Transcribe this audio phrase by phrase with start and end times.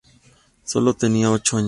[0.63, 1.59] Sólo tenía ocho años.